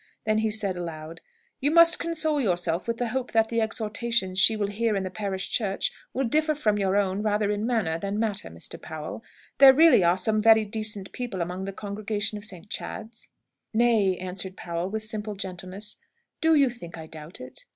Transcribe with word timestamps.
Then 0.25 0.39
he 0.39 0.49
said 0.49 0.75
aloud, 0.75 1.21
"You 1.59 1.69
must 1.69 1.99
console 1.99 2.41
yourself 2.41 2.87
with 2.87 2.97
the 2.97 3.09
hope 3.09 3.33
that 3.33 3.49
the 3.49 3.61
exhortations 3.61 4.39
she 4.39 4.55
will 4.57 4.65
hear 4.65 4.95
in 4.95 5.03
the 5.03 5.11
parish 5.11 5.51
church 5.51 5.91
will 6.11 6.23
differ 6.27 6.55
from 6.55 6.79
your 6.79 6.95
own 6.97 7.21
rather 7.21 7.51
in 7.51 7.67
manner 7.67 7.99
than 7.99 8.17
matter, 8.17 8.49
Mr. 8.49 8.81
Powell. 8.81 9.23
There 9.59 9.75
really 9.75 10.03
are 10.03 10.17
some 10.17 10.41
very 10.41 10.65
decent 10.65 11.11
people 11.11 11.39
among 11.39 11.65
the 11.65 11.71
congregation 11.71 12.39
of 12.39 12.45
St. 12.45 12.67
Chad's." 12.67 13.29
"Nay," 13.75 14.17
answered 14.17 14.57
Powell, 14.57 14.89
with 14.89 15.03
simple 15.03 15.35
gentleness, 15.35 15.97
"do 16.41 16.55
you 16.55 16.71
think 16.71 16.97
I 16.97 17.05
doubt 17.05 17.39
it? 17.39 17.65